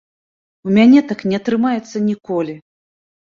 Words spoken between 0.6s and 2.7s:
У мяне так не атрымаецца ніколі.